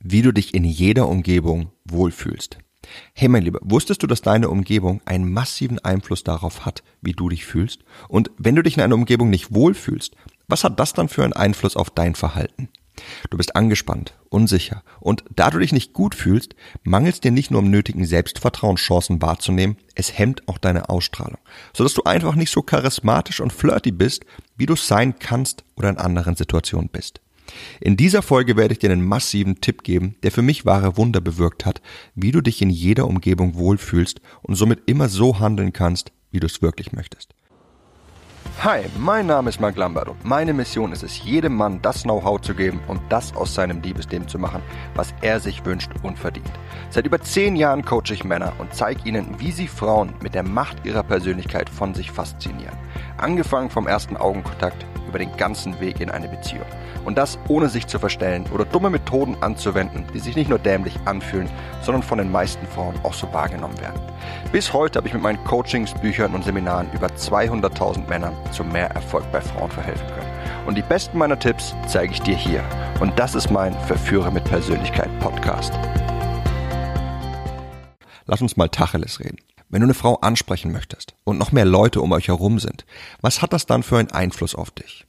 wie 0.00 0.22
du 0.22 0.32
dich 0.32 0.54
in 0.54 0.64
jeder 0.64 1.08
Umgebung 1.08 1.72
wohlfühlst. 1.84 2.58
Hey 3.12 3.28
mein 3.28 3.42
Lieber, 3.42 3.60
wusstest 3.62 4.02
du, 4.02 4.06
dass 4.06 4.22
deine 4.22 4.48
Umgebung 4.48 5.00
einen 5.04 5.30
massiven 5.30 5.78
Einfluss 5.78 6.24
darauf 6.24 6.64
hat, 6.64 6.82
wie 7.02 7.12
du 7.12 7.28
dich 7.28 7.44
fühlst? 7.44 7.80
Und 8.08 8.30
wenn 8.38 8.54
du 8.54 8.62
dich 8.62 8.76
in 8.76 8.82
einer 8.82 8.94
Umgebung 8.94 9.30
nicht 9.30 9.52
wohlfühlst, 9.52 10.14
was 10.46 10.64
hat 10.64 10.78
das 10.80 10.92
dann 10.92 11.08
für 11.08 11.24
einen 11.24 11.32
Einfluss 11.32 11.76
auf 11.76 11.90
dein 11.90 12.14
Verhalten? 12.14 12.68
Du 13.30 13.36
bist 13.36 13.54
angespannt, 13.54 14.14
unsicher 14.28 14.82
und 15.00 15.24
da 15.34 15.50
du 15.50 15.58
dich 15.58 15.72
nicht 15.72 15.92
gut 15.92 16.14
fühlst, 16.14 16.56
mangelst 16.82 17.22
dir 17.22 17.30
nicht 17.30 17.50
nur 17.50 17.60
am 17.60 17.70
nötigen 17.70 18.04
Selbstvertrauen, 18.04 18.76
Chancen 18.76 19.22
wahrzunehmen, 19.22 19.76
es 19.94 20.18
hemmt 20.18 20.48
auch 20.48 20.58
deine 20.58 20.88
Ausstrahlung, 20.88 21.38
sodass 21.72 21.94
du 21.94 22.02
einfach 22.04 22.34
nicht 22.34 22.50
so 22.50 22.62
charismatisch 22.62 23.40
und 23.40 23.52
flirty 23.52 23.92
bist, 23.92 24.24
wie 24.56 24.66
du 24.66 24.74
sein 24.74 25.18
kannst 25.18 25.64
oder 25.76 25.90
in 25.90 25.98
anderen 25.98 26.34
Situationen 26.34 26.88
bist. 26.88 27.20
In 27.80 27.96
dieser 27.96 28.22
Folge 28.22 28.56
werde 28.56 28.72
ich 28.72 28.78
dir 28.78 28.90
einen 28.90 29.06
massiven 29.06 29.60
Tipp 29.60 29.82
geben, 29.82 30.16
der 30.22 30.32
für 30.32 30.42
mich 30.42 30.66
wahre 30.66 30.96
Wunder 30.96 31.20
bewirkt 31.20 31.66
hat, 31.66 31.80
wie 32.14 32.32
du 32.32 32.40
dich 32.40 32.62
in 32.62 32.70
jeder 32.70 33.06
Umgebung 33.06 33.54
wohlfühlst 33.56 34.20
und 34.42 34.54
somit 34.54 34.82
immer 34.86 35.08
so 35.08 35.38
handeln 35.40 35.72
kannst, 35.72 36.12
wie 36.30 36.40
du 36.40 36.46
es 36.46 36.62
wirklich 36.62 36.92
möchtest. 36.92 37.34
Hi, 38.64 38.80
mein 38.98 39.26
Name 39.26 39.50
ist 39.50 39.60
Mark 39.60 39.76
Lambert 39.76 40.08
und 40.08 40.24
meine 40.24 40.52
Mission 40.52 40.90
ist 40.90 41.04
es, 41.04 41.22
jedem 41.22 41.54
Mann 41.54 41.80
das 41.80 42.02
Know-how 42.02 42.40
zu 42.40 42.54
geben 42.54 42.80
und 42.88 43.00
das 43.08 43.32
aus 43.36 43.54
seinem 43.54 43.82
Liebesleben 43.82 44.26
zu 44.26 44.36
machen, 44.36 44.62
was 44.96 45.14
er 45.22 45.38
sich 45.38 45.64
wünscht 45.64 45.90
und 46.02 46.18
verdient. 46.18 46.50
Seit 46.90 47.06
über 47.06 47.20
zehn 47.20 47.54
Jahren 47.54 47.84
coache 47.84 48.12
ich 48.14 48.24
Männer 48.24 48.52
und 48.58 48.74
zeige 48.74 49.08
ihnen, 49.08 49.38
wie 49.38 49.52
sie 49.52 49.68
Frauen 49.68 50.12
mit 50.22 50.34
der 50.34 50.42
Macht 50.42 50.84
ihrer 50.84 51.04
Persönlichkeit 51.04 51.70
von 51.70 51.94
sich 51.94 52.10
faszinieren. 52.10 52.76
Angefangen 53.16 53.70
vom 53.70 53.86
ersten 53.86 54.16
Augenkontakt 54.16 54.84
über 55.08 55.18
den 55.18 55.34
ganzen 55.36 55.80
Weg 55.80 56.00
in 56.00 56.10
eine 56.10 56.28
Beziehung. 56.28 56.66
Und 57.04 57.18
das 57.18 57.38
ohne 57.48 57.68
sich 57.68 57.86
zu 57.86 57.98
verstellen 57.98 58.44
oder 58.52 58.64
dumme 58.64 58.90
Methoden 58.90 59.36
anzuwenden, 59.40 60.04
die 60.14 60.18
sich 60.18 60.36
nicht 60.36 60.50
nur 60.50 60.58
dämlich 60.58 60.94
anfühlen, 61.06 61.48
sondern 61.82 62.02
von 62.02 62.18
den 62.18 62.30
meisten 62.30 62.66
Frauen 62.66 62.94
auch 63.02 63.14
so 63.14 63.32
wahrgenommen 63.32 63.80
werden. 63.80 64.00
Bis 64.52 64.72
heute 64.72 64.98
habe 64.98 65.08
ich 65.08 65.14
mit 65.14 65.22
meinen 65.22 65.42
Coachings, 65.44 65.94
Büchern 65.94 66.34
und 66.34 66.44
Seminaren 66.44 66.88
über 66.92 67.08
200.000 67.08 68.08
Männern 68.08 68.34
zu 68.52 68.62
mehr 68.62 68.90
Erfolg 68.90 69.24
bei 69.32 69.40
Frauen 69.40 69.70
verhelfen 69.70 70.06
können. 70.08 70.66
Und 70.66 70.76
die 70.76 70.82
besten 70.82 71.18
meiner 71.18 71.38
Tipps 71.38 71.74
zeige 71.86 72.12
ich 72.12 72.20
dir 72.20 72.36
hier. 72.36 72.62
Und 73.00 73.18
das 73.18 73.34
ist 73.34 73.50
mein 73.50 73.72
Verführer 73.86 74.30
mit 74.30 74.44
Persönlichkeit 74.44 75.08
Podcast. 75.18 75.72
Lass 78.26 78.42
uns 78.42 78.56
mal 78.58 78.68
Tacheles 78.68 79.20
reden. 79.20 79.38
Wenn 79.70 79.80
du 79.80 79.86
eine 79.86 79.94
Frau 79.94 80.16
ansprechen 80.16 80.72
möchtest 80.72 81.14
und 81.24 81.36
noch 81.36 81.52
mehr 81.52 81.66
Leute 81.66 82.00
um 82.00 82.12
euch 82.12 82.28
herum 82.28 82.58
sind, 82.58 82.86
was 83.20 83.42
hat 83.42 83.52
das 83.52 83.66
dann 83.66 83.82
für 83.82 83.98
einen 83.98 84.10
Einfluss 84.10 84.54
auf 84.54 84.70
dich? 84.70 85.06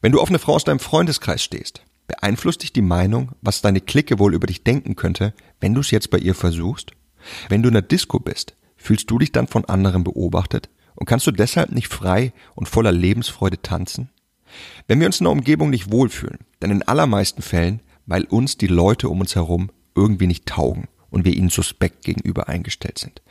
Wenn 0.00 0.12
du 0.12 0.20
auf 0.20 0.28
eine 0.28 0.38
Frau 0.38 0.54
aus 0.54 0.64
deinem 0.64 0.78
Freundeskreis 0.78 1.42
stehst, 1.42 1.82
beeinflusst 2.06 2.62
dich 2.62 2.72
die 2.72 2.82
Meinung, 2.82 3.32
was 3.42 3.62
deine 3.62 3.80
Clique 3.80 4.18
wohl 4.18 4.34
über 4.34 4.46
dich 4.46 4.62
denken 4.62 4.94
könnte, 4.94 5.34
wenn 5.58 5.74
du 5.74 5.80
es 5.80 5.90
jetzt 5.90 6.10
bei 6.10 6.18
ihr 6.18 6.36
versuchst? 6.36 6.92
Wenn 7.48 7.62
du 7.62 7.68
in 7.68 7.74
der 7.74 7.82
Disco 7.82 8.20
bist, 8.20 8.56
fühlst 8.76 9.10
du 9.10 9.18
dich 9.18 9.32
dann 9.32 9.48
von 9.48 9.64
anderen 9.64 10.04
beobachtet 10.04 10.70
und 10.94 11.06
kannst 11.06 11.26
du 11.26 11.32
deshalb 11.32 11.72
nicht 11.72 11.88
frei 11.88 12.32
und 12.54 12.68
voller 12.68 12.92
Lebensfreude 12.92 13.60
tanzen? 13.60 14.10
Wenn 14.86 15.00
wir 15.00 15.06
uns 15.06 15.20
in 15.20 15.24
der 15.24 15.32
Umgebung 15.32 15.68
nicht 15.70 15.90
wohlfühlen, 15.90 16.38
dann 16.60 16.70
in 16.70 16.82
allermeisten 16.82 17.42
Fällen, 17.42 17.82
weil 18.06 18.24
uns 18.24 18.56
die 18.56 18.66
Leute 18.68 19.08
um 19.08 19.20
uns 19.20 19.34
herum 19.34 19.70
irgendwie 19.94 20.26
nicht 20.26 20.46
taugen 20.46 20.88
und 21.10 21.24
wir 21.24 21.34
ihnen 21.34 21.50
suspekt 21.50 22.04
gegenüber 22.04 22.48
eingestellt 22.48 22.98
sind. 22.98 23.22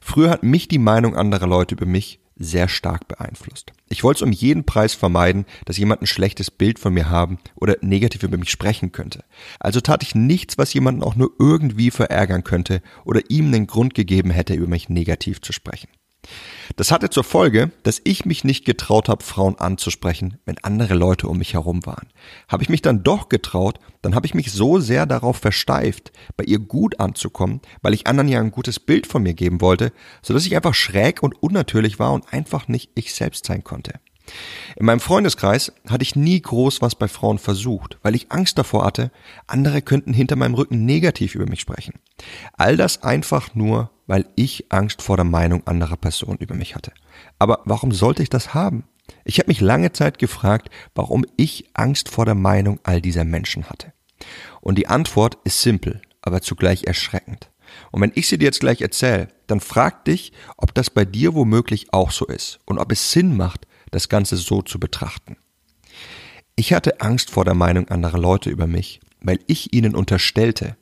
Früher 0.00 0.30
hat 0.30 0.42
mich 0.42 0.68
die 0.68 0.78
Meinung 0.78 1.16
anderer 1.16 1.46
Leute 1.46 1.74
über 1.74 1.86
mich 1.86 2.20
sehr 2.40 2.68
stark 2.68 3.06
beeinflusst. 3.06 3.72
Ich 3.90 4.02
wollte 4.02 4.18
es 4.18 4.22
um 4.22 4.32
jeden 4.32 4.64
Preis 4.64 4.94
vermeiden, 4.94 5.44
dass 5.66 5.76
jemand 5.76 6.00
ein 6.00 6.06
schlechtes 6.06 6.50
Bild 6.50 6.78
von 6.78 6.94
mir 6.94 7.10
haben 7.10 7.38
oder 7.54 7.76
negativ 7.82 8.22
über 8.22 8.38
mich 8.38 8.50
sprechen 8.50 8.92
könnte. 8.92 9.24
Also 9.60 9.80
tat 9.80 10.02
ich 10.02 10.14
nichts, 10.14 10.56
was 10.56 10.72
jemanden 10.72 11.02
auch 11.02 11.16
nur 11.16 11.32
irgendwie 11.38 11.90
verärgern 11.90 12.42
könnte 12.42 12.82
oder 13.04 13.20
ihm 13.28 13.52
den 13.52 13.66
Grund 13.66 13.94
gegeben 13.94 14.30
hätte, 14.30 14.54
über 14.54 14.66
mich 14.66 14.88
negativ 14.88 15.42
zu 15.42 15.52
sprechen. 15.52 15.88
Das 16.76 16.92
hatte 16.92 17.10
zur 17.10 17.24
Folge, 17.24 17.72
dass 17.82 18.00
ich 18.04 18.24
mich 18.24 18.44
nicht 18.44 18.64
getraut 18.64 19.08
habe, 19.08 19.24
Frauen 19.24 19.58
anzusprechen, 19.58 20.38
wenn 20.44 20.58
andere 20.62 20.94
Leute 20.94 21.28
um 21.28 21.38
mich 21.38 21.54
herum 21.54 21.84
waren. 21.84 22.08
Habe 22.48 22.62
ich 22.62 22.68
mich 22.68 22.82
dann 22.82 23.02
doch 23.02 23.28
getraut, 23.28 23.78
dann 24.02 24.14
habe 24.14 24.26
ich 24.26 24.34
mich 24.34 24.52
so 24.52 24.78
sehr 24.78 25.06
darauf 25.06 25.38
versteift, 25.38 26.12
bei 26.36 26.44
ihr 26.44 26.58
gut 26.58 27.00
anzukommen, 27.00 27.60
weil 27.82 27.94
ich 27.94 28.06
anderen 28.06 28.28
ja 28.28 28.40
ein 28.40 28.50
gutes 28.50 28.78
Bild 28.80 29.06
von 29.06 29.22
mir 29.22 29.34
geben 29.34 29.60
wollte, 29.60 29.92
so 30.22 30.32
dass 30.32 30.46
ich 30.46 30.56
einfach 30.56 30.74
schräg 30.74 31.22
und 31.22 31.42
unnatürlich 31.42 31.98
war 31.98 32.12
und 32.12 32.32
einfach 32.32 32.68
nicht 32.68 32.90
ich 32.94 33.14
selbst 33.14 33.46
sein 33.46 33.64
konnte. 33.64 33.94
In 34.76 34.86
meinem 34.86 35.00
Freundeskreis 35.00 35.72
hatte 35.88 36.02
ich 36.02 36.16
nie 36.16 36.40
groß 36.40 36.80
was 36.82 36.94
bei 36.94 37.08
Frauen 37.08 37.38
versucht, 37.38 37.98
weil 38.02 38.14
ich 38.14 38.30
Angst 38.30 38.58
davor 38.58 38.84
hatte, 38.84 39.10
andere 39.46 39.82
könnten 39.82 40.12
hinter 40.12 40.36
meinem 40.36 40.54
Rücken 40.54 40.84
negativ 40.84 41.34
über 41.34 41.46
mich 41.46 41.60
sprechen. 41.60 41.94
All 42.56 42.76
das 42.76 43.02
einfach 43.02 43.54
nur, 43.54 43.90
weil 44.10 44.26
ich 44.34 44.72
Angst 44.72 45.02
vor 45.02 45.14
der 45.14 45.24
Meinung 45.24 45.64
anderer 45.68 45.96
Personen 45.96 46.38
über 46.38 46.56
mich 46.56 46.74
hatte. 46.74 46.92
Aber 47.38 47.60
warum 47.64 47.92
sollte 47.92 48.24
ich 48.24 48.28
das 48.28 48.54
haben? 48.54 48.82
Ich 49.24 49.38
habe 49.38 49.46
mich 49.46 49.60
lange 49.60 49.92
Zeit 49.92 50.18
gefragt, 50.18 50.68
warum 50.96 51.24
ich 51.36 51.70
Angst 51.74 52.08
vor 52.08 52.24
der 52.24 52.34
Meinung 52.34 52.80
all 52.82 53.00
dieser 53.00 53.22
Menschen 53.22 53.70
hatte. 53.70 53.92
Und 54.60 54.78
die 54.78 54.88
Antwort 54.88 55.38
ist 55.44 55.62
simpel, 55.62 56.02
aber 56.22 56.42
zugleich 56.42 56.88
erschreckend. 56.88 57.50
Und 57.92 58.02
wenn 58.02 58.10
ich 58.16 58.26
sie 58.26 58.36
dir 58.36 58.46
jetzt 58.46 58.58
gleich 58.58 58.80
erzähle, 58.80 59.28
dann 59.46 59.60
frag 59.60 60.04
dich, 60.06 60.32
ob 60.56 60.74
das 60.74 60.90
bei 60.90 61.04
dir 61.04 61.34
womöglich 61.34 61.92
auch 61.92 62.10
so 62.10 62.26
ist 62.26 62.58
und 62.64 62.80
ob 62.80 62.90
es 62.90 63.12
Sinn 63.12 63.36
macht, 63.36 63.68
das 63.92 64.08
Ganze 64.08 64.36
so 64.38 64.60
zu 64.60 64.80
betrachten. 64.80 65.36
Ich 66.56 66.72
hatte 66.72 67.00
Angst 67.00 67.30
vor 67.30 67.44
der 67.44 67.54
Meinung 67.54 67.88
anderer 67.90 68.18
Leute 68.18 68.50
über 68.50 68.66
mich, 68.66 68.98
weil 69.20 69.38
ich 69.46 69.72
ihnen 69.72 69.94
unterstellte, 69.94 70.76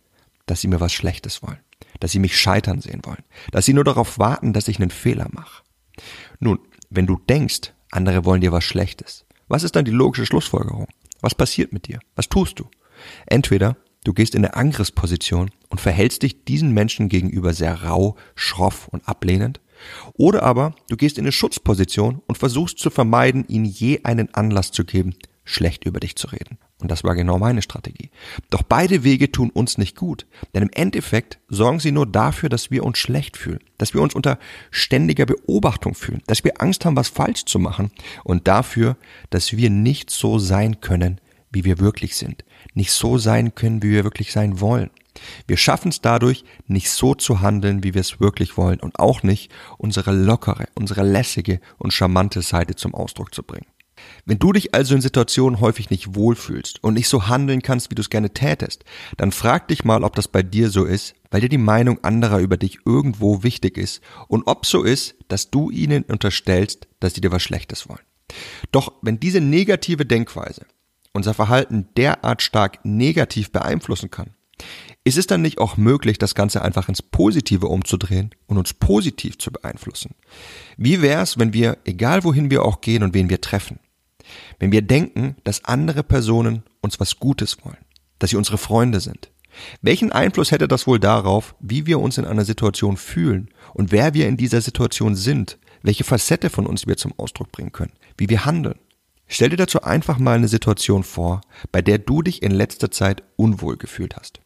dass 0.47 0.63
sie 0.63 0.69
mir 0.69 0.81
was 0.81 0.95
Schlechtes 0.95 1.43
wollen, 1.43 1.61
dass 2.01 2.13
sie 2.13 2.19
mich 2.19 2.39
scheitern 2.39 2.81
sehen 2.81 3.01
wollen, 3.05 3.25
dass 3.51 3.67
sie 3.67 3.75
nur 3.75 3.85
darauf 3.85 4.19
warten, 4.19 4.53
dass 4.53 4.69
ich 4.69 4.79
einen 4.79 4.91
Fehler 4.91 5.29
mache. 5.33 5.63
Nun, 6.41 6.59
wenn 6.91 7.07
du 7.07 7.19
denkst, 7.29 7.73
andere 7.91 8.25
wollen 8.25 8.41
dir 8.41 8.53
was 8.53 8.65
Schlechtes, 8.65 9.25
was 9.49 9.63
ist 9.63 9.77
dann 9.77 9.85
die 9.85 9.91
logische 9.91 10.27
Schlussfolgerung? 10.27 10.87
Was 11.21 11.35
passiert 11.35 11.73
mit 11.73 11.89
dir? 11.89 11.99
Was 12.15 12.29
tust 12.29 12.59
du? 12.61 12.69
Entweder 13.27 13.77
du 14.05 14.13
gehst 14.13 14.35
in 14.35 14.45
eine 14.45 14.55
Angriffsposition 14.55 15.51
und 15.71 15.81
verhältst 15.81 16.23
dich 16.23 16.45
diesen 16.45 16.73
Menschen 16.73 17.09
gegenüber 17.09 17.55
sehr 17.55 17.83
rau, 17.83 18.17
schroff 18.35 18.89
und 18.89 19.09
ablehnend, 19.09 19.61
oder 20.15 20.43
aber 20.43 20.75
du 20.89 20.97
gehst 20.97 21.19
in 21.19 21.25
eine 21.25 21.33
Schutzposition 21.33 22.21
und 22.27 22.39
versuchst 22.39 22.79
zu 22.79 22.91
vermeiden, 22.91 23.47
ihnen 23.49 23.65
je 23.65 24.01
einen 24.05 24.35
Anlass 24.35 24.73
zu 24.73 24.85
geben, 24.85 25.15
schlecht 25.45 25.85
über 25.85 26.01
dich 26.01 26.17
zu 26.17 26.29
reden. 26.29 26.59
Und 26.81 26.91
das 26.93 27.03
war 27.03 27.17
genau 27.17 27.39
meine 27.39 27.63
Strategie. 27.63 28.11
Doch 28.51 28.63
beide 28.63 29.03
Wege 29.03 29.33
tun 29.33 29.51
uns 29.51 29.79
nicht 29.79 29.97
gut, 29.97 30.27
denn 30.55 30.63
im 30.63 30.71
Endeffekt 30.73 31.41
sorgen 31.49 31.81
sie 31.81 31.91
nur 31.91 32.07
dafür, 32.07 32.49
dass 32.49 32.71
wir 32.71 32.85
uns 32.85 32.99
schlecht 32.99 33.37
fühlen, 33.37 33.59
dass 33.79 33.95
wir 33.95 34.01
uns 34.01 34.15
unter 34.15 34.39
ständiger 34.71 35.27
Beobachtung 35.27 35.95
fühlen, 35.95 36.23
dass 36.29 36.45
wir 36.45 36.61
Angst 36.61 36.85
haben, 36.85 36.97
was 36.97 37.09
falsch 37.09 37.47
zu 37.47 37.59
machen 37.59 37.91
und 38.23 38.47
dafür, 38.47 38.97
dass 39.31 39.57
wir 39.57 39.71
nicht 39.71 40.11
so 40.11 40.39
sein 40.39 40.81
können, 40.81 41.21
wie 41.51 41.65
wir 41.65 41.81
wirklich 41.81 42.15
sind, 42.17 42.45
nicht 42.75 42.93
so 42.93 43.19
sein 43.19 43.55
können, 43.57 43.83
wie 43.83 43.91
wir 43.91 44.05
wirklich 44.05 44.31
sein 44.33 44.61
wollen. 44.61 44.91
Wir 45.49 45.57
schaffen 45.57 45.89
es 45.89 46.01
dadurch, 46.01 46.45
nicht 46.69 46.91
so 46.91 47.15
zu 47.15 47.41
handeln, 47.41 47.83
wie 47.83 47.95
wir 47.95 48.01
es 48.01 48.21
wirklich 48.21 48.57
wollen 48.57 48.79
und 48.79 49.01
auch 49.01 49.25
nicht 49.25 49.51
unsere 49.79 50.13
lockere, 50.13 50.69
unsere 50.77 51.03
lässige 51.03 51.61
und 51.79 51.93
charmante 51.93 52.43
Seite 52.43 52.77
zum 52.77 52.95
Ausdruck 52.95 53.35
zu 53.35 53.43
bringen. 53.43 53.67
Wenn 54.25 54.39
du 54.39 54.53
dich 54.53 54.75
also 54.75 54.95
in 54.95 55.01
Situationen 55.01 55.61
häufig 55.61 55.91
nicht 55.91 56.15
wohlfühlst 56.15 56.83
und 56.83 56.95
nicht 56.95 57.09
so 57.09 57.29
handeln 57.29 57.63
kannst, 57.63 57.91
wie 57.91 57.95
du 57.95 58.03
es 58.03 58.11
gerne 58.11 58.31
tätest, 58.31 58.85
dann 59.17 59.33
frag 59.33 59.69
dich 59.69 59.85
mal, 59.85 60.05
ob 60.05 60.15
das 60.15 60.29
bei 60.29 60.43
dir 60.43 60.71
so 60.71 60.85
ist, 60.85 61.15
weil 61.31 61.41
dir 61.41 61.49
die 61.49 61.59
Meinung 61.59 62.03
anderer 62.05 62.39
über 62.39 62.57
dich 62.57 62.81
irgendwo 62.85 63.43
wichtig 63.43 63.77
ist 63.77 64.03
und 64.29 64.47
ob 64.47 64.67
so 64.67 64.83
ist, 64.83 65.15
dass 65.29 65.51
du 65.51 65.71
ihnen 65.71 66.05
unterstellst, 66.05 66.89
dass 67.01 67.15
sie 67.15 67.21
dir 67.21 67.33
was 67.33 67.43
Schlechtes 67.43 67.89
wollen. 67.89 68.01
Doch 68.73 68.93
wenn 69.03 69.21
diese 69.21 69.41
negative 69.41 70.05
Denkweise 70.05 70.67
unser 71.13 71.35
Verhalten 71.35 71.89
derart 71.97 72.43
stark 72.43 72.85
negativ 72.85 73.51
beeinflussen 73.51 74.11
kann, 74.11 74.35
ist 75.05 75.17
es 75.17 75.27
dann 75.27 75.43
nicht 75.43 75.59
auch 75.59 75.77
möglich, 75.77 76.19
das 76.19 76.35
Ganze 76.35 76.63
einfach 76.63 76.89
ins 76.89 77.03
Positive 77.03 77.67
umzudrehen 77.67 78.31
und 78.47 78.59
uns 78.59 78.75
positiv 78.75 79.39
zu 79.39 79.51
beeinflussen? 79.51 80.15
Wie 80.77 81.01
wäre 81.01 81.23
es, 81.23 81.39
wenn 81.39 81.53
wir, 81.53 81.79
egal 81.85 82.25
wohin 82.25 82.51
wir 82.51 82.65
auch 82.65 82.81
gehen 82.81 83.03
und 83.03 83.15
wen 83.15 83.31
wir 83.31 83.41
treffen, 83.41 83.79
wenn 84.59 84.73
wir 84.73 84.83
denken, 84.83 85.37
dass 85.45 85.65
andere 85.65 86.03
Personen 86.03 86.63
uns 86.81 87.01
was 87.01 87.17
Gutes 87.17 87.65
wollen, 87.65 87.79
dass 88.19 88.31
sie 88.31 88.37
unsere 88.37 88.59
Freunde 88.59 89.01
sind? 89.01 89.31
Welchen 89.83 90.13
Einfluss 90.13 90.51
hätte 90.51 90.69
das 90.69 90.87
wohl 90.87 91.01
darauf, 91.01 91.55
wie 91.61 91.87
wir 91.87 91.99
uns 92.01 92.19
in 92.19 92.25
einer 92.25 92.45
Situation 92.45 92.97
fühlen 92.97 93.49
und 93.75 93.93
wer 93.93 94.15
wir 94.15 94.29
in 94.29 94.37
dieser 94.37 94.61
Situation 94.61 95.15
sind, 95.15 95.59
welche 95.83 96.05
Facette 96.05 96.51
von 96.51 96.67
uns 96.67 96.87
wir 96.87 96.97
zum 96.97 97.13
Ausdruck 97.19 97.53
bringen 97.53 97.73
können, 97.73 97.93
wie 98.17 98.29
wir 98.29 98.45
handeln? 98.45 98.79
Stell 99.27 99.51
dir 99.51 99.57
dazu 99.57 99.83
einfach 99.83 100.19
mal 100.19 100.37
eine 100.37 100.49
Situation 100.49 101.05
vor, 101.05 101.43
bei 101.71 101.83
der 101.83 101.99
du 101.99 102.23
dich 102.23 102.43
in 102.43 102.51
letzter 102.51 102.91
Zeit 102.91 103.23
unwohl 103.37 103.77
gefühlt 103.77 104.17
hast. 104.17 104.41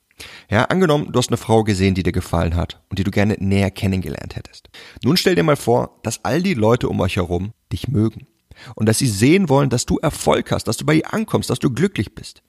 Ja, 0.50 0.64
angenommen, 0.64 1.10
du 1.12 1.18
hast 1.18 1.30
eine 1.30 1.36
Frau 1.36 1.64
gesehen, 1.64 1.94
die 1.94 2.02
dir 2.02 2.12
gefallen 2.12 2.56
hat 2.56 2.80
und 2.90 2.98
die 2.98 3.04
du 3.04 3.10
gerne 3.10 3.36
näher 3.38 3.70
kennengelernt 3.70 4.36
hättest. 4.36 4.70
Nun 5.02 5.16
stell 5.16 5.34
dir 5.34 5.42
mal 5.42 5.56
vor, 5.56 6.00
dass 6.02 6.24
all 6.24 6.42
die 6.42 6.54
Leute 6.54 6.88
um 6.88 7.00
euch 7.00 7.16
herum 7.16 7.52
dich 7.72 7.88
mögen 7.88 8.26
und 8.74 8.88
dass 8.88 8.98
sie 8.98 9.06
sehen 9.06 9.48
wollen, 9.48 9.70
dass 9.70 9.86
du 9.86 9.98
Erfolg 9.98 10.50
hast, 10.52 10.64
dass 10.64 10.76
du 10.76 10.86
bei 10.86 10.94
ihr 10.94 11.12
ankommst, 11.12 11.50
dass 11.50 11.58
du 11.58 11.70
glücklich 11.70 12.14
bist. 12.14 12.42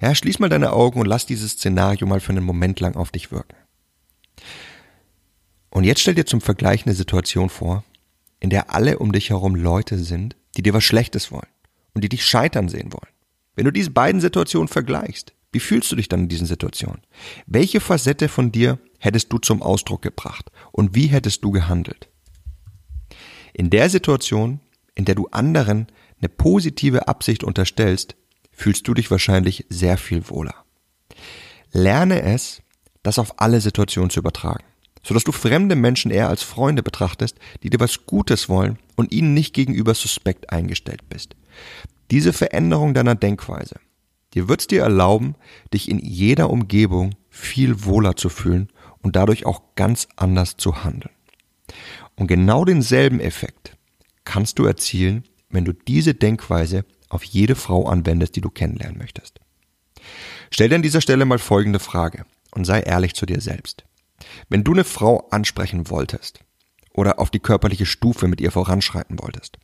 Ja, 0.00 0.14
schließ 0.14 0.38
mal 0.38 0.48
deine 0.48 0.72
Augen 0.72 1.00
und 1.00 1.06
lass 1.06 1.26
dieses 1.26 1.52
Szenario 1.52 2.06
mal 2.06 2.20
für 2.20 2.32
einen 2.32 2.44
Moment 2.44 2.80
lang 2.80 2.96
auf 2.96 3.10
dich 3.10 3.30
wirken. 3.30 3.56
Und 5.70 5.84
jetzt 5.84 6.00
stell 6.00 6.14
dir 6.14 6.26
zum 6.26 6.40
Vergleich 6.40 6.86
eine 6.86 6.94
Situation 6.94 7.48
vor, 7.48 7.84
in 8.40 8.50
der 8.50 8.72
alle 8.72 8.98
um 8.98 9.12
dich 9.12 9.30
herum 9.30 9.54
Leute 9.54 9.98
sind, 9.98 10.36
die 10.56 10.62
dir 10.62 10.74
was 10.74 10.84
Schlechtes 10.84 11.32
wollen 11.32 11.48
und 11.94 12.04
die 12.04 12.08
dich 12.08 12.24
scheitern 12.24 12.68
sehen 12.68 12.92
wollen. 12.92 13.12
Wenn 13.56 13.64
du 13.64 13.70
diese 13.70 13.90
beiden 13.90 14.20
Situationen 14.20 14.68
vergleichst, 14.68 15.32
wie 15.52 15.60
fühlst 15.60 15.90
du 15.92 15.96
dich 15.96 16.08
dann 16.08 16.20
in 16.20 16.28
diesen 16.28 16.46
Situationen? 16.46 17.02
Welche 17.46 17.80
Facette 17.80 18.28
von 18.28 18.50
dir 18.50 18.78
hättest 18.98 19.32
du 19.32 19.38
zum 19.38 19.62
Ausdruck 19.62 20.02
gebracht 20.02 20.50
und 20.72 20.94
wie 20.94 21.06
hättest 21.06 21.44
du 21.44 21.52
gehandelt? 21.52 22.08
In 23.52 23.70
der 23.70 23.88
Situation, 23.88 24.60
in 24.94 25.04
der 25.04 25.14
du 25.14 25.28
anderen 25.30 25.86
eine 26.18 26.28
positive 26.28 27.08
Absicht 27.08 27.44
unterstellst, 27.44 28.16
fühlst 28.52 28.86
du 28.86 28.94
dich 28.94 29.10
wahrscheinlich 29.10 29.66
sehr 29.68 29.98
viel 29.98 30.28
wohler. 30.28 30.54
Lerne 31.72 32.22
es, 32.22 32.62
das 33.02 33.18
auf 33.18 33.40
alle 33.40 33.60
Situationen 33.60 34.10
zu 34.10 34.20
übertragen, 34.20 34.64
sodass 35.02 35.24
du 35.24 35.32
fremde 35.32 35.76
Menschen 35.76 36.10
eher 36.10 36.28
als 36.28 36.42
Freunde 36.42 36.82
betrachtest, 36.82 37.38
die 37.62 37.70
dir 37.70 37.80
was 37.80 38.06
Gutes 38.06 38.48
wollen 38.48 38.78
und 38.96 39.12
ihnen 39.12 39.34
nicht 39.34 39.54
gegenüber 39.54 39.94
suspekt 39.94 40.50
eingestellt 40.50 41.08
bist. 41.08 41.36
Diese 42.10 42.32
Veränderung 42.32 42.94
deiner 42.94 43.14
Denkweise 43.14 43.76
Dir 44.34 44.48
wird's 44.48 44.66
dir 44.66 44.82
erlauben, 44.82 45.36
dich 45.72 45.88
in 45.88 46.00
jeder 46.00 46.50
Umgebung 46.50 47.14
viel 47.30 47.84
wohler 47.84 48.16
zu 48.16 48.28
fühlen 48.28 48.68
und 49.00 49.16
dadurch 49.16 49.46
auch 49.46 49.62
ganz 49.76 50.08
anders 50.16 50.56
zu 50.56 50.84
handeln. 50.84 51.14
Und 52.16 52.26
genau 52.26 52.64
denselben 52.64 53.20
Effekt 53.20 53.76
kannst 54.24 54.58
du 54.58 54.64
erzielen, 54.64 55.24
wenn 55.50 55.64
du 55.64 55.72
diese 55.72 56.14
Denkweise 56.14 56.84
auf 57.08 57.24
jede 57.24 57.54
Frau 57.54 57.86
anwendest, 57.86 58.36
die 58.36 58.40
du 58.40 58.50
kennenlernen 58.50 58.98
möchtest. 58.98 59.40
Stell 60.50 60.68
dir 60.68 60.76
an 60.76 60.82
dieser 60.82 61.00
Stelle 61.00 61.24
mal 61.24 61.38
folgende 61.38 61.78
Frage 61.78 62.26
und 62.52 62.64
sei 62.64 62.80
ehrlich 62.80 63.14
zu 63.14 63.26
dir 63.26 63.40
selbst. 63.40 63.84
Wenn 64.48 64.64
du 64.64 64.72
eine 64.72 64.84
Frau 64.84 65.28
ansprechen 65.30 65.90
wolltest 65.90 66.40
oder 66.92 67.18
auf 67.18 67.30
die 67.30 67.40
körperliche 67.40 67.86
Stufe 67.86 68.28
mit 68.28 68.40
ihr 68.40 68.50
voranschreiten 68.50 69.18
wolltest, 69.20 69.58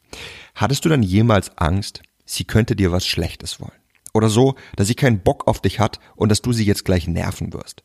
hattest 0.55 0.85
du 0.85 0.89
dann 0.89 1.03
jemals 1.03 1.57
Angst, 1.59 2.03
sie 2.25 2.45
könnte 2.45 2.77
dir 2.77 2.93
was 2.93 3.07
Schlechtes 3.07 3.61
wollen? 3.61 3.73
Oder 4.13 4.29
so, 4.29 4.57
dass 4.77 4.89
sie 4.89 4.95
keinen 4.95 5.21
Bock 5.21 5.47
auf 5.47 5.61
dich 5.61 5.79
hat 5.79 6.01
und 6.17 6.31
dass 6.31 6.43
du 6.43 6.53
sie 6.53 6.65
jetzt 6.65 6.85
gleich 6.85 7.07
nerven 7.07 7.53
wirst. 7.53 7.85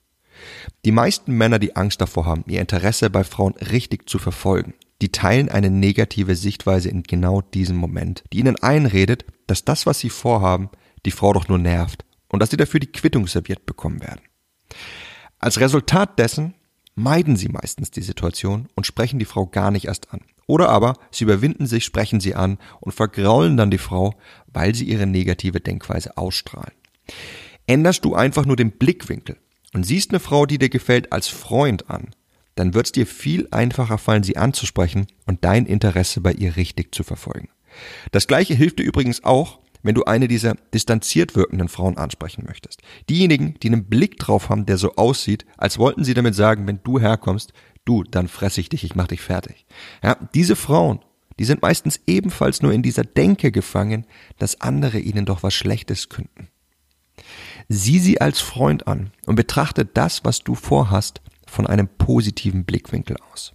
Die 0.83 0.92
meisten 0.92 1.33
Männer, 1.33 1.60
die 1.60 1.75
Angst 1.75 2.01
davor 2.01 2.25
haben, 2.25 2.44
ihr 2.48 2.62
Interesse 2.62 3.10
bei 3.10 3.24
Frauen 3.24 3.54
richtig 3.56 4.10
zu 4.10 4.19
verfolgen, 4.19 4.74
die 5.06 5.12
teilen 5.12 5.50
eine 5.50 5.69
negative 5.69 6.36
Sichtweise 6.36 6.90
in 6.90 7.04
genau 7.04 7.42
diesem 7.42 7.78
Moment, 7.78 8.24
die 8.34 8.40
ihnen 8.40 8.56
einredet, 8.56 9.24
dass 9.46 9.63
das, 9.63 9.86
was 9.86 10.00
sie 10.00 10.10
vorhaben, 10.10 10.72
die 11.06 11.12
Frau 11.12 11.31
doch 11.31 11.48
nur 11.48 11.60
nervt 11.60 12.04
und 12.28 12.40
dass 12.40 12.50
sie 12.50 12.57
dafür 12.57 12.80
die 12.80 12.92
Quittung 12.92 13.28
serviert 13.28 13.68
bekommen 13.68 14.02
werden. 14.02 14.22
Als 15.38 15.60
Resultat 15.60 16.18
dessen 16.18 16.56
meiden 16.96 17.36
sie 17.36 17.50
meistens 17.50 17.92
die 17.92 18.02
Situation 18.02 18.68
und 18.74 18.88
sprechen 18.88 19.19
die 19.19 19.25
Frau 19.25 19.46
gar 19.46 19.69
nicht 19.69 19.86
erst 19.86 20.12
an. 20.12 20.22
Oder 20.48 20.69
aber 20.69 20.96
sie 21.12 21.25
überwinden 21.25 21.68
sich, 21.68 21.86
sprechen 21.86 22.19
sie 22.19 22.34
an 22.34 22.58
und 22.80 22.94
vergraulen 22.94 23.58
dann 23.58 23.69
die 23.69 23.78
Frau, 23.78 24.16
weil 24.48 24.74
sie 24.74 24.86
ihre 24.86 25.06
negative 25.06 25.60
Denkweise 25.60 26.18
ausstrahlen. 26.18 26.74
Änderst 27.68 28.04
du 28.06 28.16
einfach 28.16 28.48
nur 28.48 28.56
den 28.56 28.72
Blickwinkel 28.72 29.38
und 29.75 29.84
siehst 29.84 30.10
eine 30.10 30.19
Frau, 30.19 30.48
die 30.48 30.58
dir 30.58 30.69
gefällt, 30.69 31.12
als 31.12 31.28
Freund 31.28 31.92
an, 31.92 32.10
dann 32.56 32.74
wird 32.74 32.88
es 32.88 32.92
dir 32.92 33.06
viel 33.06 33.48
einfacher 33.52 33.98
fallen, 33.98 34.24
sie 34.24 34.38
anzusprechen 34.38 35.07
und 35.25 35.44
dein 35.44 35.66
Interesse 35.66 36.22
bei 36.22 36.34
ihr 36.34 36.56
richtig 36.56 36.96
zu 36.96 37.04
verfolgen. 37.04 37.50
Das 38.12 38.28
gleiche 38.28 38.54
hilft 38.54 38.80
dir 38.80 38.84
übrigens 38.84 39.24
auch, 39.24 39.60
wenn 39.84 39.96
du 39.96 40.06
eine 40.06 40.28
dieser 40.28 40.56
distanziert 40.74 41.36
wirkenden 41.36 41.68
Frauen 41.68 41.98
ansprechen 41.98 42.44
möchtest. 42.48 42.81
Diejenigen, 43.07 43.56
die 43.62 43.68
einen 43.68 43.86
Blick 43.86 44.18
drauf 44.18 44.50
haben, 44.50 44.66
der 44.66 44.78
so 44.78 44.96
aussieht, 44.96 45.46
als 45.57 45.78
wollten 45.78 46.04
sie 46.04 46.16
damit 46.16 46.34
sagen, 46.34 46.66
wenn 46.66 46.80
du 46.84 47.00
herkommst, 47.00 47.54
du, 47.86 48.04
dann 48.04 48.28
fress 48.28 48.58
ich 48.58 48.69
dich, 48.69 48.84
ich 48.84 48.96
mach 48.96 49.08
dich 49.08 49.22
fertig. 49.22 49.66
Ja, 50.01 50.18
diese 50.34 50.56
Frauen, 50.56 51.01
die 51.38 51.46
sind 51.46 51.62
meistens 51.62 52.00
ebenfalls 52.08 52.63
nur 52.63 52.72
in 52.72 52.81
dieser 52.81 53.04
Denke 53.04 53.51
gefangen, 53.51 54.08
dass 54.40 54.60
andere 54.60 54.98
ihnen 54.98 55.25
doch 55.25 55.44
was 55.44 55.54
Schlechtes 55.54 56.10
könnten. 56.10 56.48
Sieh 57.69 58.00
sie 58.00 58.19
als 58.19 58.40
Freund 58.40 58.88
an 58.88 59.12
und 59.28 59.36
betrachte 59.36 59.86
das, 59.86 60.25
was 60.25 60.40
du 60.40 60.56
vorhast, 60.56 61.22
von 61.56 61.68
einem 61.68 61.88
positiven 61.88 62.66
Blickwinkel 62.66 63.18
aus. 63.31 63.54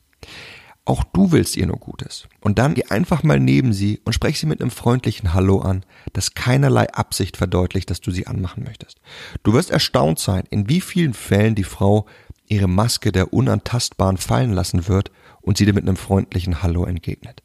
Auch 0.85 1.05
du 1.05 1.31
willst 1.31 1.57
ihr 1.57 1.67
nur 1.67 1.77
Gutes. 1.77 2.27
Und 2.41 2.59
dann 2.59 2.75
geh 2.75 2.85
einfach 2.85 3.23
mal 3.23 3.39
neben 3.39 3.73
sie 3.73 4.01
und 4.05 4.13
sprech 4.13 4.41
sie 4.41 4.47
mit 4.47 4.61
einem 4.61 4.71
freundlichen 4.73 5.35
Hallo 5.35 5.61
an, 5.61 5.85
das 6.15 6.35
keinerlei 6.35 6.93
Absicht 6.93 7.37
verdeutlicht, 7.37 7.91
dass 7.91 8.01
du 8.01 8.11
sie 8.11 8.27
anmachen 8.27 8.65
möchtest. 8.65 9.01
Du 9.43 9.53
wirst 9.53 9.71
erstaunt 9.71 10.19
sein, 10.19 10.45
in 10.51 10.69
wie 10.69 10.81
vielen 10.81 11.15
Fällen 11.15 11.55
die 11.55 11.65
Frau 11.65 12.07
ihre 12.47 12.67
Maske 12.67 13.13
der 13.13 13.33
Unantastbaren 13.33 14.17
fallen 14.17 14.53
lassen 14.53 14.89
wird 14.89 15.13
und 15.43 15.59
sie 15.59 15.67
dir 15.67 15.75
mit 15.75 15.87
einem 15.87 15.97
freundlichen 15.97 16.63
Hallo 16.63 16.85
entgegnet. 16.85 17.43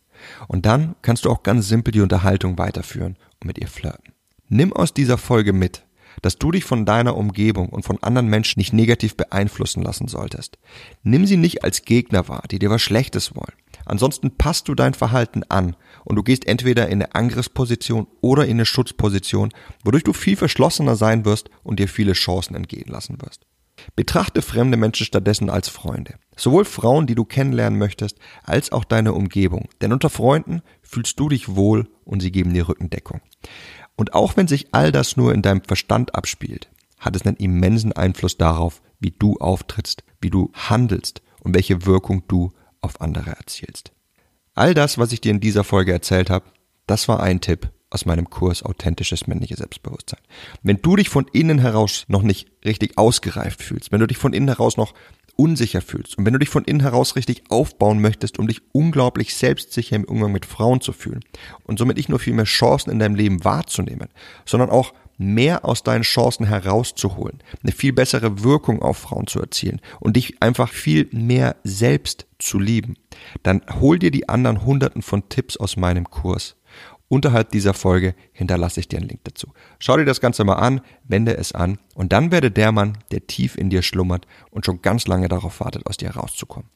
Und 0.48 0.66
dann 0.66 0.96
kannst 1.01 1.25
du 1.25 1.30
auch 1.30 1.44
ganz 1.44 1.68
simpel 1.68 1.92
die 1.92 2.01
Unterhaltung 2.01 2.58
weiterführen 2.58 3.18
und 3.42 3.48
mit 3.48 3.60
ihr 3.60 3.68
flirten. 3.68 4.13
Nimm 4.48 4.74
aus 4.74 4.94
dieser 4.94 5.18
Folge 5.18 5.54
mit, 5.54 5.85
dass 6.25 6.39
du 6.39 6.50
dich 6.50 6.63
von 6.63 6.88
deiner 6.88 7.16
Umgebung 7.16 7.69
und 7.69 7.86
von 7.86 8.01
anderen 8.01 8.27
Menschen 8.27 8.60
nicht 8.60 8.74
negativ 8.74 9.16
beeinflussen 9.16 9.83
lassen 9.83 10.07
solltest. 10.07 10.57
Nimm 11.04 11.27
sie 11.27 11.38
nicht 11.38 11.63
als 11.63 11.83
Gegner 11.83 12.27
wahr, 12.27 12.42
die 12.50 12.57
dir 12.57 12.72
was 12.72 12.81
Schlechtes 12.81 13.36
wollen. 13.36 13.54
Ansonsten 13.86 14.36
passt 14.36 14.68
du 14.68 14.74
dein 14.74 14.95
Verhalten 14.95 15.44
an 15.50 15.75
und 16.04 16.16
du 16.16 16.24
gehst 16.24 16.48
entweder 16.48 16.88
in 16.88 16.94
eine 16.94 17.13
Angriffsposition 17.13 18.07
oder 18.22 18.45
in 18.45 18.54
eine 18.54 18.66
Schutzposition, 18.66 19.51
wodurch 19.83 20.04
du 20.04 20.13
viel 20.13 20.36
verschlossener 20.36 20.95
sein 20.95 21.25
wirst 21.25 21.51
und 21.62 21.80
dir 21.80 21.88
viele 21.88 22.13
Chancen 22.13 22.56
entgehen 22.56 22.92
lassen 22.92 23.22
wirst. 23.22 23.45
Betrachte 23.95 24.42
fremde 24.42 24.77
Menschen 24.77 25.06
stattdessen 25.06 25.51
als 25.51 25.69
Freunde. 25.69 26.16
Sowohl 26.36 26.66
Frauen, 26.66 27.06
die 27.06 27.13
du 27.13 27.25
kennenlernen 27.25 27.77
möchtest, 27.77 28.18
als 28.42 28.72
auch 28.72 28.83
deine 28.83 29.13
Umgebung. 29.13 29.69
Denn 29.80 29.94
unter 29.94 30.10
Freunden 30.10 30.63
fühlst 30.81 31.19
du 31.19 31.30
dich 31.30 31.56
wohl 31.56 31.88
und 32.04 32.22
sie 32.22 32.31
geben 32.31 32.51
dir 32.51 32.68
Rückendeckung. 32.68 33.22
Und 33.96 34.14
auch 34.14 34.36
wenn 34.38 34.48
sich 34.48 34.68
all 34.74 34.92
das 34.92 35.18
nur 35.18 35.34
in 35.34 35.42
deinem 35.42 35.62
Verstand 35.62 36.16
abspielt, 36.16 36.70
hat 37.00 37.16
es 37.16 37.26
einen 37.26 37.38
immensen 37.38 37.94
Einfluss 37.94 38.38
darauf, 38.38 38.82
wie 39.00 39.12
du 39.12 39.38
auftrittst, 39.38 40.04
wie 40.22 40.30
du 40.30 40.52
handelst 40.54 41.22
und 41.42 41.54
welche 41.54 41.86
Wirkung 41.86 42.24
du 42.28 42.52
auf 42.82 43.02
andere 43.02 43.32
erzielst. 43.32 43.92
All 44.54 44.74
das, 44.74 44.98
was 44.98 45.12
ich 45.12 45.22
dir 45.22 45.32
in 45.32 45.40
dieser 45.40 45.64
Folge 45.64 45.92
erzählt 45.92 46.30
habe, 46.30 46.46
das 46.88 47.08
war 47.08 47.22
ein 47.22 47.42
Tipp, 47.42 47.72
aus 47.90 48.06
meinem 48.06 48.30
Kurs 48.30 48.64
Authentisches 48.64 49.28
männliches 49.28 49.60
Selbstbewusstsein. 49.60 50.20
Wenn 50.64 50.82
du 50.82 50.96
dich 50.96 51.10
von 51.10 51.28
innen 51.32 51.60
heraus 51.60 52.06
noch 52.08 52.24
nicht 52.24 52.50
richtig 52.66 52.98
ausgereift 52.98 53.62
fühlst, 53.62 53.92
wenn 53.92 54.00
du 54.00 54.08
dich 54.08 54.18
von 54.18 54.34
innen 54.34 54.50
heraus 54.50 54.76
noch 54.76 54.94
unsicher 55.36 55.82
fühlst 55.82 56.18
und 56.18 56.25
wenn 56.25 56.34
du 56.34 56.39
dich 56.39 56.50
von 56.50 56.63
innen 56.63 56.82
heraus 56.82 57.15
richtig 57.15 57.44
aufbauen 57.50 58.01
möchtest, 58.01 58.39
um 58.39 58.48
dich 58.48 58.62
unglaublich 58.72 59.36
selbstsicher 59.36 59.96
im 59.96 60.06
Umgang 60.06 60.32
mit 60.32 60.46
Frauen 60.46 60.82
zu 60.82 60.94
fühlen 60.94 61.22
und 61.63 61.80
somit 61.80 61.98
nicht 61.98 62.10
nur 62.10 62.20
viel 62.20 62.34
mehr 62.34 62.46
Chancen 62.46 62.92
in 62.92 63.00
deinem 63.00 63.15
Leben 63.15 63.44
wahrzunehmen, 63.44 64.10
sondern 64.46 64.70
auch 64.70 64.94
mehr 65.18 65.65
aus 65.65 65.84
deinen 65.84 66.04
Chancen 66.04 66.46
herauszuholen, 66.46 67.42
eine 67.63 67.72
viel 67.72 67.94
bessere 67.94 68.44
Wirkung 68.44 68.82
auf 68.82 68.98
Frauen 68.98 69.27
zu 69.27 69.39
erzielen 69.39 69.82
und 70.00 70.18
dich 70.18 70.42
einfach 70.42 70.70
viel 70.70 71.08
mehr 71.12 71.56
selbst 71.63 72.27
zu 72.39 72.60
lieben, 72.60 72.96
dann 73.44 73.62
hol 73.80 73.98
dir 73.98 74.12
die 74.12 74.27
anderen 74.30 74.65
Hunderten 74.65 75.01
von 75.01 75.30
Tipps 75.30 75.58
aus 75.58 75.77
meinem 75.77 76.10
Kurs. 76.10 76.56
Unterhalb 77.08 77.52
dieser 77.52 77.74
Folge 77.74 78.16
hinterlasse 78.32 78.80
ich 78.80 78.88
dir 78.88 78.98
einen 78.98 79.08
Link 79.08 79.22
dazu. 79.24 79.54
Schau 79.80 79.98
dir 79.98 80.06
das 80.06 80.22
Ganze 80.22 80.44
mal 80.44 80.56
an, 80.56 80.82
wende 81.04 81.38
es 81.38 81.52
an 81.52 81.78
und 81.94 82.12
dann 82.12 82.32
werde 82.32 82.50
der 82.50 82.72
Mann, 82.72 82.98
der 83.12 83.28
tief 83.28 83.58
in 83.58 83.70
dir 83.70 83.84
schlummert 83.84 84.26
und 84.50 84.66
schon 84.66 84.82
ganz 84.82 85.06
lange 85.08 85.28
darauf 85.28 85.60
wartet, 85.60 85.86
aus 85.86 85.98
dir 85.98 86.10
rauszukommen. 86.10 86.70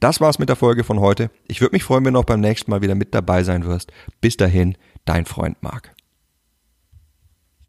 Das 0.00 0.20
war's 0.20 0.38
mit 0.38 0.48
der 0.48 0.56
Folge 0.56 0.82
von 0.82 1.00
heute. 1.00 1.30
Ich 1.46 1.60
würde 1.60 1.74
mich 1.74 1.84
freuen, 1.84 2.04
wenn 2.04 2.14
du 2.14 2.20
auch 2.20 2.24
beim 2.24 2.40
nächsten 2.40 2.70
Mal 2.70 2.82
wieder 2.82 2.96
mit 2.96 3.14
dabei 3.14 3.44
sein 3.44 3.64
wirst. 3.64 3.92
Bis 4.20 4.36
dahin, 4.36 4.76
dein 5.04 5.24
Freund 5.24 5.62
Marc. 5.62 5.95